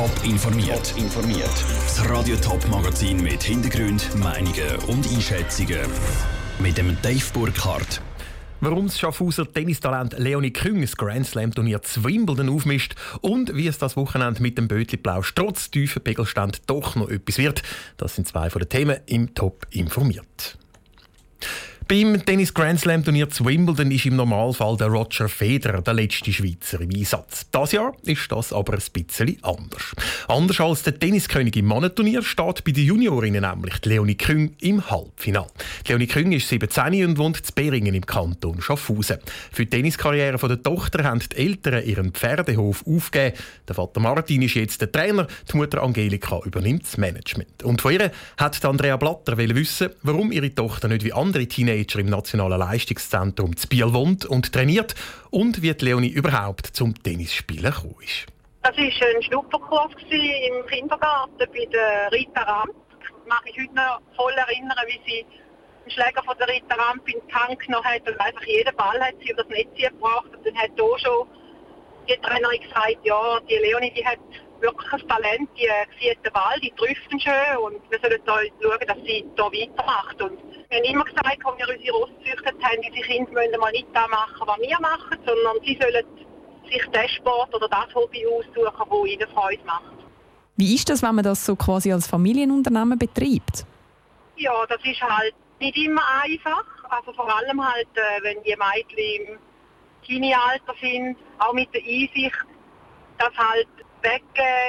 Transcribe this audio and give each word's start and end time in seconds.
Top 0.00 0.24
informiert. 0.24 0.94
informiert. 0.96 1.52
Das 1.84 2.08
Radio 2.08 2.34
Top 2.36 2.66
Magazin 2.70 3.22
mit 3.22 3.42
Hintergrund, 3.42 4.08
Meinungen 4.16 4.76
und 4.86 5.06
Einschätzungen 5.06 5.78
mit 6.58 6.78
dem 6.78 6.96
Dave 7.02 7.22
Burkhardt. 7.34 8.00
Warum 8.60 8.86
das 8.86 8.98
Schaffhauser 8.98 9.52
Tennistalent 9.52 10.18
Leonie 10.18 10.54
Küng 10.54 10.80
das 10.80 10.96
Grand 10.96 11.26
Slam 11.26 11.52
Turnier 11.52 11.82
zu 11.82 12.02
Wimbledon 12.02 12.48
aufmischt 12.48 12.94
und 13.20 13.54
wie 13.54 13.66
es 13.66 13.76
das 13.76 13.94
Wochenende 13.98 14.40
mit 14.40 14.56
dem 14.56 14.68
Bötli 14.68 14.96
Plausch 14.96 15.34
trotz 15.34 15.70
tiefer 15.70 16.00
Pegelstand 16.00 16.62
doch 16.64 16.96
noch 16.96 17.10
etwas 17.10 17.36
wird, 17.36 17.62
das 17.98 18.14
sind 18.14 18.26
zwei 18.26 18.48
von 18.48 18.60
den 18.60 18.70
Themen 18.70 19.00
im 19.04 19.34
Top 19.34 19.66
informiert. 19.70 20.56
Beim 21.90 22.24
Tennis 22.24 22.54
Grand 22.54 22.78
Slam 22.78 23.02
Turnier 23.02 23.28
zu 23.30 23.44
Wimbledon 23.44 23.90
ist 23.90 24.06
im 24.06 24.14
Normalfall 24.14 24.76
der 24.76 24.86
Roger 24.86 25.28
Federer 25.28 25.82
der 25.82 25.94
letzte 25.94 26.32
Schweizer 26.32 26.80
im 26.80 26.90
Einsatz. 26.90 27.46
Das 27.50 27.72
Jahr 27.72 27.96
ist 28.04 28.30
das 28.30 28.52
aber 28.52 28.74
ein 28.74 28.82
bisschen 28.92 29.36
anders. 29.42 29.96
Anders 30.28 30.60
als 30.60 30.84
der 30.84 30.96
Tenniskönig 30.96 31.56
im 31.56 31.64
Mannenturnier 31.64 32.22
steht 32.22 32.62
bei 32.62 32.70
den 32.70 32.84
Juniorinnen 32.84 33.42
nämlich 33.42 33.84
Leonie 33.84 34.14
Küng 34.14 34.54
im 34.60 34.88
Halbfinale. 34.88 35.48
Leonie 35.88 36.06
Küng 36.06 36.30
ist 36.30 36.48
17 36.48 37.06
und 37.06 37.18
wohnt 37.18 37.38
in 37.40 37.54
Beringen 37.56 37.94
im 37.96 38.06
Kanton 38.06 38.62
Schaffhausen. 38.62 39.18
Für 39.50 39.64
die 39.64 39.70
Tenniskarriere 39.70 40.38
der 40.46 40.62
Tochter 40.62 41.02
haben 41.02 41.18
die 41.18 41.36
Eltern 41.38 41.84
ihren 41.84 42.12
Pferdehof 42.12 42.86
aufgegeben. 42.86 43.36
Der 43.66 43.74
Vater 43.74 43.98
Martin 43.98 44.42
ist 44.42 44.54
jetzt 44.54 44.80
der 44.80 44.92
Trainer, 44.92 45.26
die 45.52 45.56
Mutter 45.56 45.82
Angelika 45.82 46.38
übernimmt 46.44 46.84
das 46.84 46.98
Management. 46.98 47.64
Und 47.64 47.80
von 47.82 47.94
ihr 47.94 48.12
hat 48.36 48.64
Andrea 48.64 48.96
Blatter 48.96 49.36
wissen, 49.36 49.88
warum 50.04 50.30
ihre 50.30 50.54
Tochter 50.54 50.86
nicht 50.86 51.02
wie 51.02 51.12
andere 51.12 51.48
Teenager 51.48 51.79
Teenager 51.80 51.98
im 51.98 52.06
Nationalen 52.06 52.58
Leistungszentrum 52.58 53.56
zu 53.56 53.68
Biel 53.68 53.92
wohnt 53.92 54.26
und 54.26 54.52
trainiert 54.52 54.94
und 55.30 55.62
wie 55.62 55.72
die 55.72 55.84
Leonie 55.84 56.08
überhaupt 56.08 56.66
zum 56.66 56.94
Tennisspielen 57.02 57.72
ist. 58.04 58.26
Das 58.62 58.76
war 58.76 59.16
ein 59.16 59.22
Schnupperkurs 59.22 59.92
im 60.10 60.66
Kindergarten 60.66 61.38
bei 61.38 61.66
der 61.72 62.12
Rita 62.12 62.42
Ramp. 62.42 62.74
Ich 63.00 63.28
mag 63.28 63.44
mich 63.44 63.56
heute 63.58 63.74
noch 63.74 64.00
voll 64.16 64.32
erinnern, 64.32 64.76
wie 64.86 65.00
sie 65.06 65.26
den 65.84 65.90
Schläger 65.90 66.22
von 66.24 66.36
der 66.38 66.48
Rita 66.48 66.74
Ramp 66.74 67.08
in 67.08 67.20
den 67.20 67.28
Tank 67.28 67.60
genommen 67.60 67.84
hat 67.84 68.06
und 68.06 68.20
einfach 68.20 68.44
jeden 68.44 68.76
Ball 68.76 69.00
hat 69.00 69.14
sie 69.20 69.30
über 69.30 69.42
das 69.42 69.48
Netz 69.48 69.74
gebracht. 69.74 70.28
Und 70.36 70.46
dann 70.46 70.56
hat 70.56 70.70
hier 70.76 70.98
schon 70.98 71.26
die 72.08 72.16
Trainerin 72.20 72.60
gesagt, 72.60 72.98
ja, 73.04 73.40
die 73.48 73.56
Leonie, 73.56 73.92
die 73.96 74.04
hat 74.04 74.18
wirklich 74.60 74.92
ein 74.92 75.08
Talent, 75.08 75.48
die 75.56 75.68
sieht 76.00 76.24
den 76.24 76.32
Ball, 76.32 76.58
die 76.60 76.72
trifft 76.72 77.12
ihn 77.12 77.20
schön 77.20 77.56
und 77.62 77.80
wir 77.90 77.98
sollen 78.00 78.20
da 78.24 78.38
schauen, 78.62 78.86
dass 78.86 78.98
sie 79.04 79.24
da 79.36 79.44
weitermacht. 79.44 80.20
Und 80.22 80.38
wir 80.68 80.78
haben 80.78 80.84
immer 80.84 81.04
gesagt, 81.04 81.26
als 81.26 81.58
wir 81.58 81.68
unsere 81.68 81.96
Ross 81.96 82.10
gezüchtet 82.18 82.56
haben, 82.62 82.82
diese 82.82 83.06
Kinder 83.06 83.32
müssen 83.32 83.60
mal 83.60 83.72
nicht 83.72 83.88
das 83.92 84.08
machen, 84.08 84.46
was 84.46 84.58
wir 84.58 84.80
machen, 84.80 85.18
sondern 85.26 85.64
sie 85.64 85.78
sollen 85.80 86.04
sich 86.70 86.86
den 86.86 87.08
Sport 87.08 87.54
oder 87.54 87.68
das 87.68 87.94
Hobby 87.94 88.26
aussuchen, 88.26 88.64
das 88.64 89.10
ihnen 89.10 89.28
Freude 89.30 89.64
macht. 89.64 90.00
Wie 90.56 90.74
ist 90.74 90.88
das, 90.90 91.02
wenn 91.02 91.14
man 91.14 91.24
das 91.24 91.44
so 91.44 91.56
quasi 91.56 91.92
als 91.92 92.06
Familienunternehmen 92.06 92.98
betreibt? 92.98 93.64
Ja, 94.36 94.66
das 94.66 94.78
ist 94.84 95.00
halt 95.00 95.34
nicht 95.58 95.76
immer 95.76 96.02
einfach. 96.22 96.64
Also 96.88 97.12
vor 97.12 97.34
allem 97.34 97.66
halt, 97.66 97.88
äh, 97.94 98.22
wenn 98.22 98.42
die 98.42 98.56
Mädchen 98.56 99.26
im 99.26 99.38
Teenie-Alter 100.06 100.74
sind, 100.80 101.16
auch 101.38 101.52
mit 101.52 101.72
der 101.72 101.82
Einsicht, 101.82 102.36
dass 103.18 103.34
halt 103.36 103.68
weg 104.02 104.22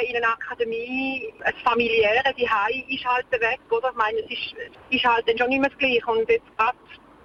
in 0.08 0.16
einer 0.16 0.30
Akademie, 0.30 1.34
das 1.40 1.54
familiäre, 1.64 2.24
Hai 2.26 2.84
ist 2.90 3.06
halt 3.06 3.32
weg, 3.32 3.60
oder? 3.70 3.90
Ich 3.90 3.98
meine, 3.98 4.20
es 4.20 4.32
ist, 4.32 4.56
ist 4.90 5.06
halt 5.06 5.28
dann 5.28 5.38
schon 5.38 5.52
immer 5.52 5.70
das 5.70 5.78
Gleiche. 5.78 6.06
Und 6.08 6.30
jetzt 6.30 6.46
gerade 6.58 6.78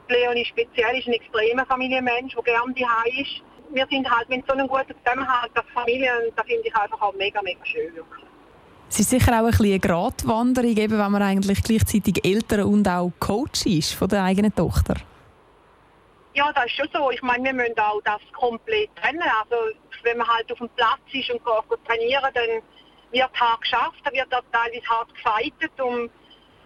Leonie 0.08 0.44
speziell 0.44 0.98
ist 0.98 1.08
ein 1.08 1.14
extremer 1.14 1.66
Familienmensch, 1.66 2.34
der 2.34 2.42
gerne 2.42 2.74
Hai 2.74 3.22
ist. 3.22 3.42
Wir 3.72 3.86
sind 3.90 4.08
halt 4.08 4.28
mit 4.28 4.46
so 4.46 4.52
einem 4.52 4.68
guten 4.68 4.94
Zusammenhalt 5.04 5.50
als 5.54 5.66
Familie 5.74 6.12
und 6.24 6.36
das 6.36 6.46
finde 6.46 6.62
ich 6.68 6.76
einfach 6.76 7.00
auch 7.00 7.14
mega, 7.14 7.42
mega 7.42 7.64
schön. 7.64 7.92
Es 8.88 9.00
ist 9.00 9.10
sicher 9.10 9.32
auch 9.32 9.44
ein 9.44 9.50
bisschen 9.50 9.66
eine 9.66 9.80
Gratwanderung, 9.80 10.76
eben, 10.76 10.98
wenn 10.98 11.10
man 11.10 11.22
eigentlich 11.22 11.60
gleichzeitig 11.62 12.24
Eltern 12.24 12.62
und 12.62 12.86
auch 12.86 13.10
Coach 13.18 13.66
ist 13.66 13.94
von 13.94 14.08
der 14.08 14.22
eigenen 14.22 14.54
Tochter. 14.54 14.94
Ja, 16.36 16.52
das 16.52 16.66
ist 16.66 16.72
schon 16.72 16.88
so. 16.92 17.10
Ich 17.10 17.22
meine, 17.22 17.44
wir 17.44 17.54
müssen 17.54 17.78
auch 17.78 18.02
das 18.04 18.20
komplett 18.34 18.94
trennen. 18.96 19.22
Also 19.40 19.56
wenn 20.02 20.18
man 20.18 20.28
halt 20.28 20.52
auf 20.52 20.58
dem 20.58 20.68
Platz 20.76 21.00
ist 21.10 21.30
und 21.30 21.42
geht, 21.42 21.86
trainieren, 21.86 22.30
dann 22.34 22.62
wird 23.10 23.40
hart 23.40 23.62
geschafft, 23.62 24.02
dann 24.04 24.12
wird 24.12 24.30
da 24.30 24.42
teilweise 24.52 24.86
hart 24.86 25.14
gefeitet 25.14 25.80
und 25.80 26.10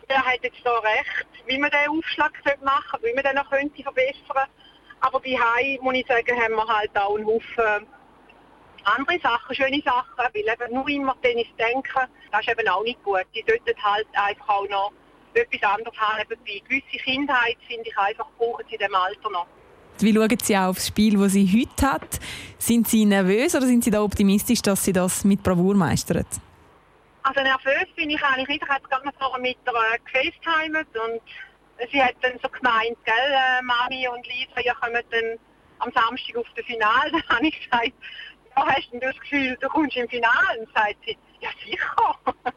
er 0.08 0.26
hat 0.26 0.42
jetzt 0.42 0.58
da 0.64 0.76
recht, 0.80 1.26
wie 1.46 1.56
man 1.56 1.70
den 1.70 1.88
Aufschlag 1.88 2.32
machen 2.64 2.84
sollte, 2.90 3.06
wie 3.06 3.14
man 3.14 3.22
den 3.22 3.36
noch 3.36 3.48
könnte 3.48 3.80
verbessern 3.80 4.48
Aber 5.02 5.20
bei 5.20 5.38
Hai, 5.38 5.78
muss 5.82 5.94
ich 5.94 6.06
sagen, 6.08 6.42
haben 6.42 6.56
wir 6.56 6.66
halt 6.66 6.98
auch 6.98 7.16
einen 7.16 7.26
Haufen 7.26 7.86
andere 8.82 9.20
Sachen, 9.20 9.54
schöne 9.54 9.82
Sachen, 9.82 10.16
weil 10.16 10.30
eben 10.34 10.74
nur 10.74 10.88
immer 10.88 11.14
Tennis 11.22 11.46
denken, 11.56 12.10
das 12.32 12.40
ist 12.40 12.48
eben 12.48 12.68
auch 12.68 12.82
nicht 12.82 13.00
gut. 13.04 13.24
Die 13.36 13.44
sollten 13.46 13.84
halt 13.84 14.08
einfach 14.14 14.48
auch 14.48 14.68
noch 14.68 14.90
etwas 15.34 15.62
anderes 15.62 15.96
haben. 15.96 16.22
Eben 16.22 16.40
bei 16.44 16.60
gewisser 16.68 17.04
Kindheit, 17.04 17.58
finde 17.68 17.88
ich 17.88 17.96
einfach, 17.96 18.26
brauchen 18.36 18.64
sie 18.68 18.74
in 18.74 18.80
diesem 18.80 18.94
Alter 18.96 19.30
noch. 19.30 19.46
Wie 20.02 20.14
schauen 20.14 20.38
Sie 20.40 20.56
auch 20.56 20.68
auf 20.68 20.76
das 20.76 20.86
Spiel, 20.86 21.18
das 21.18 21.32
sie 21.32 21.46
heute 21.46 21.92
hat? 21.92 22.20
Sind 22.58 22.88
Sie 22.88 23.04
nervös 23.04 23.54
oder 23.54 23.66
sind 23.66 23.84
Sie 23.84 23.90
da 23.90 24.02
optimistisch, 24.02 24.62
dass 24.62 24.84
sie 24.84 24.92
das 24.92 25.24
mit 25.24 25.42
Bravour 25.42 25.74
meistern? 25.74 26.24
Also 27.22 27.42
nervös 27.42 27.86
bin 27.96 28.10
ich 28.10 28.22
eigentlich 28.22 28.48
nicht. 28.48 28.62
Ich 28.62 28.68
habe 28.68 28.88
gerade 28.88 29.10
vorher 29.18 29.40
mit 29.40 29.58
der 29.66 29.74
äh, 29.74 29.98
gefacetimet 30.04 30.88
und 30.96 31.20
sie 31.92 32.02
hat 32.02 32.16
dann 32.22 32.38
so 32.42 32.48
gemeint, 32.48 32.96
gell, 33.04 33.14
äh, 33.14 33.62
Mami 33.62 34.08
und 34.08 34.26
Lisa, 34.26 34.60
ihr 34.64 34.74
kommt 34.74 34.94
dann 35.10 35.38
am 35.78 35.92
Samstag 35.92 36.36
auf 36.36 36.46
das 36.56 36.64
Finale. 36.66 37.10
Dann 37.28 37.36
habe 37.36 37.46
ich 37.46 37.60
gesagt, 37.60 37.92
ja, 38.56 38.66
hast 38.66 38.92
du 38.92 38.98
das 38.98 39.18
Gefühl, 39.18 39.56
du 39.60 39.68
kommst 39.68 39.96
im 39.96 40.08
Finale? 40.08 40.60
Und 40.60 40.68
sagt 40.74 40.96
sie, 41.06 41.16
ja 41.40 41.48
sicher. 41.64 42.49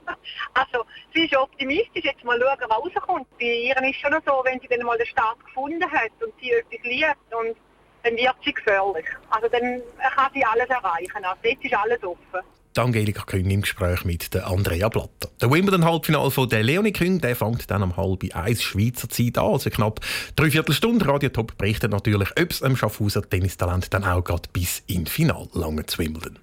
Ist 1.34 1.40
optimistisch, 1.40 2.04
jetzt 2.04 2.24
mal 2.24 2.40
schauen, 2.40 2.70
was 2.70 2.78
rauskommt. 2.78 3.28
Bei 3.40 3.46
ihr 3.46 3.76
ist 3.84 4.00
schon 4.00 4.14
so, 4.26 4.42
wenn 4.44 4.60
sie 4.60 4.68
dann 4.68 4.86
mal 4.86 4.98
den 4.98 5.08
Start 5.08 5.44
gefunden 5.46 5.90
hat 5.92 6.12
und 6.22 6.34
sie 6.40 6.52
etwas 6.52 6.84
liebt, 6.84 7.34
und 7.34 7.58
dann 8.04 8.16
wird 8.16 8.36
sie 8.44 8.54
gefährlich. 8.54 9.06
Also 9.30 9.48
dann 9.50 9.82
kann 10.16 10.32
sie 10.34 10.44
alles 10.46 10.70
erreichen. 10.70 11.24
Also 11.24 11.40
jetzt 11.44 11.64
ist 11.64 11.74
alles 11.74 12.04
offen. 12.04 12.46
Die 12.76 12.80
Angelika 12.80 13.24
Küng 13.24 13.50
im 13.52 13.62
Gespräch 13.62 14.04
mit 14.04 14.36
Andrea 14.36 14.90
Blatter. 14.90 15.30
Der 15.40 15.52
Wimbledon-Halbfinale 15.52 16.32
von 16.32 16.50
der 16.50 16.64
Leonie 16.64 16.92
Küng 16.92 17.22
der 17.22 17.36
fängt 17.36 17.70
dann 17.70 17.84
um 17.84 17.96
halb 17.96 18.24
eins 18.36 18.64
Schweizer 18.64 19.08
Zeit 19.10 19.38
an, 19.38 19.54
also 19.54 19.70
knapp 19.70 20.00
dreiviertel 20.36 20.74
Stunde. 20.74 21.08
Radio 21.08 21.30
Top 21.30 21.56
berichtet 21.58 21.92
natürlich, 21.92 22.32
ob 22.32 22.50
es 22.50 22.64
am 22.64 22.76
Schaffhauser 22.76 23.22
Tennistalent 23.22 23.94
dann 23.94 24.04
auch 24.04 24.24
gerade 24.24 24.50
bis 24.52 24.80
ins 24.88 25.12
Final 25.12 25.48
lange 25.54 25.86
zu 25.86 26.00
Wimbledon. 26.00 26.40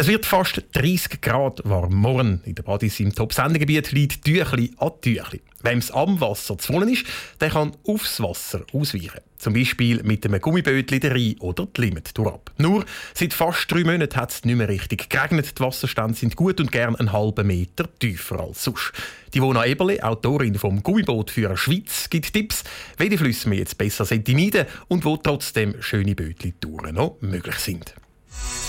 Es 0.00 0.08
wird 0.08 0.24
fast 0.24 0.62
30 0.72 1.20
Grad 1.20 1.60
warm. 1.64 1.92
Morgen 1.92 2.40
in 2.46 2.54
der 2.54 2.62
Badis 2.62 3.00
im 3.00 3.14
Top-Sendegebiet 3.14 3.92
liegt 3.92 4.24
Tüchli 4.24 4.72
an 4.78 4.92
Tüchli. 5.02 5.42
Wem 5.62 5.76
es 5.76 5.90
am 5.90 6.18
Wasser 6.22 6.56
zu 6.56 6.72
wollen 6.72 6.88
ist, 6.88 7.04
der 7.38 7.50
kann 7.50 7.76
aufs 7.86 8.18
Wasser 8.18 8.64
ausweichen. 8.72 9.20
Zum 9.36 9.52
Beispiel 9.52 10.02
mit 10.02 10.24
einem 10.24 10.40
Gummibötli 10.40 11.00
der 11.00 11.14
Rhein 11.14 11.36
oder 11.40 11.66
die 11.66 11.82
Limit 11.82 12.18
ab. 12.18 12.50
Nur 12.56 12.86
seit 13.12 13.34
fast 13.34 13.70
drei 13.70 13.84
Monaten 13.84 14.16
hat 14.16 14.30
es 14.30 14.42
nicht 14.42 14.56
mehr 14.56 14.70
richtig 14.70 15.10
geregnet. 15.10 15.58
Die 15.58 15.62
Wasserstände 15.62 16.16
sind 16.16 16.34
gut 16.34 16.60
und 16.60 16.72
gern 16.72 16.96
einen 16.96 17.12
halben 17.12 17.46
Meter 17.46 17.86
tiefer 17.98 18.40
als 18.40 18.64
sonst. 18.64 18.92
Die 19.34 19.42
Wona 19.42 19.66
Eberle, 19.66 20.02
Autorin 20.02 20.54
vom 20.54 20.82
Gummiboot 20.82 21.30
für 21.30 21.54
Schweiz, 21.58 22.08
gibt 22.08 22.32
Tipps, 22.32 22.64
welche 22.96 23.18
Flüsse 23.18 23.50
man 23.50 23.58
jetzt 23.58 23.76
besser 23.76 24.06
meiden 24.28 24.64
und 24.88 25.04
wo 25.04 25.18
trotzdem 25.18 25.74
schöne 25.80 26.14
Bötli-Touren 26.14 26.94
noch 26.94 27.18
möglich 27.20 27.56
sind. 27.56 27.94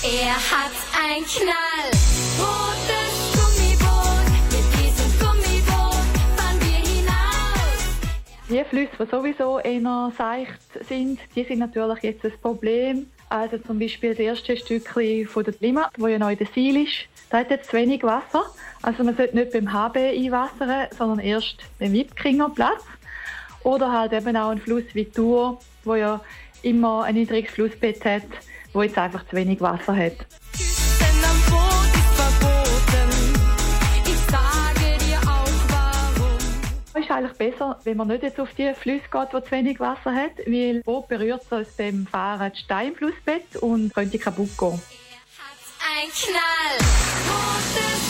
Er 0.03 0.33
hat 0.33 0.72
ein 0.97 1.23
Knall, 1.25 1.91
rotes 2.39 3.13
Gummiboot. 3.35 4.25
Mit 4.49 4.66
diesem 4.73 5.19
Gummiboot 5.19 6.09
fahren 6.35 6.59
wir 6.59 6.81
hinaus. 6.89 8.50
Die 8.50 8.63
Flüsse, 8.63 8.89
die 9.00 9.11
sowieso 9.11 9.59
eher 9.59 10.11
seicht 10.17 10.88
sind, 10.88 11.19
die 11.35 11.44
sind 11.44 11.59
natürlich 11.59 12.01
jetzt 12.01 12.23
das 12.23 12.35
Problem. 12.38 13.05
Also 13.29 13.59
zum 13.59 13.77
Beispiel 13.77 14.09
das 14.09 14.19
erste 14.19 14.57
Stückchen 14.57 15.27
von 15.27 15.44
der 15.44 15.53
Limmat, 15.59 15.91
wo 15.97 16.07
ja 16.07 16.16
in 16.16 16.38
der 16.38 16.47
Sil 16.50 16.81
ist, 16.81 17.07
da 17.29 17.38
hat 17.38 17.51
jetzt 17.51 17.69
zu 17.69 17.77
wenig 17.77 18.01
Wasser. 18.01 18.45
Also 18.81 19.03
man 19.03 19.15
sollte 19.15 19.36
nicht 19.36 19.51
beim 19.51 19.71
HB 19.71 19.97
einwassern, 19.97 20.88
sondern 20.97 21.19
erst 21.19 21.57
beim 21.80 21.94
Wipkingerplatz. 21.94 22.83
Oder 23.63 23.91
halt 23.91 24.13
eben 24.13 24.36
auch 24.36 24.50
ein 24.50 24.59
Fluss 24.59 24.86
wie 24.94 25.06
Tour, 25.06 25.59
wo 25.83 25.94
ja 25.94 26.19
immer 26.63 27.03
ein 27.03 27.13
niedriges 27.13 27.51
Flussbett 27.51 28.03
hat 28.03 28.24
wo 28.73 28.81
jetzt 28.81 28.97
einfach 28.97 29.25
zu 29.27 29.35
wenig 29.35 29.62
Wasser 29.62 29.95
hat. 29.95 30.18
Küssen 30.51 31.23
am 31.23 31.41
Boot 31.50 31.94
ist 31.94 32.13
verboten. 32.15 33.09
Ich 34.06 34.18
sage 34.31 34.97
dir 35.00 35.19
auch 35.19 35.50
warum. 35.69 36.38
Es 36.94 37.03
ist 37.03 37.12
eigentlich 37.12 37.38
besser, 37.38 37.79
wenn 37.83 37.97
man 37.97 38.07
nicht 38.07 38.23
jetzt 38.23 38.39
auf 38.39 38.53
die 38.57 38.73
Flüsse 38.73 39.06
geht, 39.12 39.27
wo 39.33 39.39
zu 39.39 39.51
wenig 39.51 39.79
Wasser 39.79 40.13
hat, 40.13 40.38
weil 40.45 40.81
Boot 40.83 41.07
berührt 41.07 41.44
sonst 41.50 41.77
beim 41.77 42.07
Fahren 42.07 42.50
das 42.51 42.59
Steinflussbett 42.59 43.57
und 43.57 43.94
könnte 43.94 44.18
kaputt 44.19 44.57
gehen. 44.57 44.81
Er 45.38 45.44
hat 45.44 46.03
ein 46.03 46.09
Knall, 46.12 48.00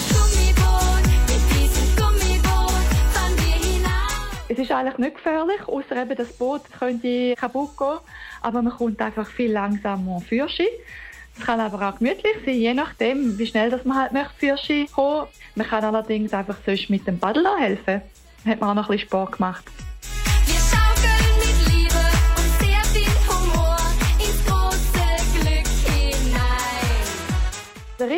Es 4.51 4.59
ist 4.59 4.69
eigentlich 4.69 4.97
nicht 4.97 5.15
gefährlich, 5.15 5.65
außer 5.65 5.95
eben 5.95 6.13
das 6.13 6.33
Boot 6.33 6.63
könnte 6.77 7.35
kaputt 7.35 7.77
gehen, 7.77 7.99
aber 8.41 8.61
man 8.61 8.73
kommt 8.73 9.01
einfach 9.01 9.25
viel 9.25 9.53
langsamer 9.53 10.19
für 10.19 10.45
Es 10.45 11.45
kann 11.45 11.61
aber 11.61 11.87
auch 11.87 11.99
gemütlich 11.99 12.35
sein, 12.45 12.55
je 12.55 12.73
nachdem, 12.73 13.37
wie 13.37 13.47
schnell 13.47 13.69
das 13.69 13.85
man 13.85 13.97
halt 13.97 14.11
möchte 14.11 14.33
für 14.35 14.57
Ski 14.57 14.89
kommen. 14.93 15.27
Man 15.55 15.65
kann 15.65 15.85
allerdings 15.85 16.33
einfach 16.33 16.57
sonst 16.65 16.89
mit 16.89 17.07
dem 17.07 17.17
Paddel 17.17 17.45
helfen. 17.59 18.01
Hat 18.45 18.59
man 18.59 18.71
auch 18.71 18.73
noch 18.73 18.89
ein 18.89 18.97
bisschen 18.97 19.07
Sport 19.07 19.37
gemacht. 19.37 19.63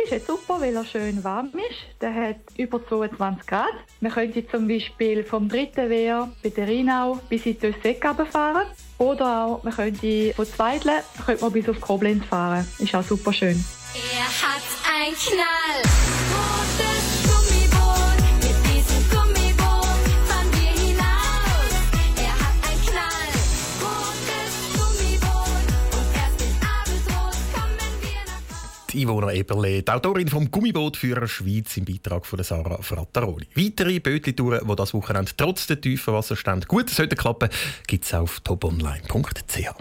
Ist 0.01 0.11
jetzt 0.11 0.27
super, 0.27 0.59
weil 0.59 0.75
er 0.75 0.85
schön 0.85 1.23
warm 1.23 1.51
ist. 1.53 2.01
Der 2.01 2.13
hat 2.13 2.37
über 2.57 2.85
22 2.87 3.45
Grad. 3.45 3.73
Man 3.99 4.11
könnte 4.11 4.47
zum 4.47 4.67
Beispiel 4.67 5.23
vom 5.23 5.49
dritten 5.49 5.89
Wehr 5.89 6.31
bei 6.41 6.49
der 6.49 6.67
Rheinau 6.67 7.19
bis 7.29 7.45
in 7.45 7.59
die 7.59 7.67
Össeck 7.67 8.05
fahren. 8.31 8.67
Oder 8.97 9.45
auch, 9.45 9.63
man 9.63 9.73
könnte 9.73 10.33
von 10.33 10.45
Zweidle 10.45 11.03
könnte 11.25 11.43
man 11.43 11.53
bis 11.53 11.67
auf 11.69 11.81
Koblenz 11.81 12.25
fahren. 12.25 12.67
Ist 12.79 12.95
auch 12.95 13.03
super 13.03 13.33
schön. 13.33 13.63
Er 13.93 14.25
hat 14.25 14.63
ein 14.87 15.13
Knall. 15.13 16.82
Die 28.93 29.01
Ivona 29.01 29.33
Eberle, 29.33 29.81
die 29.81 29.91
Autorin 29.91 30.27
vom 30.27 30.51
Gummibootführer 30.51 31.27
Schweiz 31.27 31.75
im 31.77 31.85
Beitrag 31.85 32.27
von 32.27 32.43
Sarah 32.43 32.79
Frattaroli. 32.79 33.47
Weitere 33.55 33.99
Bötli-Touren, 33.99 34.67
die 34.67 34.75
das 34.75 34.93
Wochenende 34.93 35.31
trotz 35.35 35.65
der 35.65 35.81
tiefen 35.81 36.13
Wasserstände 36.13 36.67
gut 36.67 36.91
sollten 36.91 37.17
klappen, 37.17 37.49
gibt 37.87 38.05
es 38.05 38.13
auf 38.13 38.39
toponline.ch. 38.41 39.71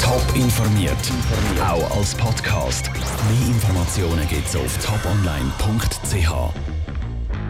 Top 0.00 0.36
informiert, 0.36 1.12
auch 1.60 1.96
als 1.96 2.14
Podcast. 2.14 2.88
Mehr 2.94 3.48
Informationen 3.48 4.28
gibt 4.28 4.46
es 4.46 4.54
auf 4.54 4.78
toponline.ch. 4.78 6.79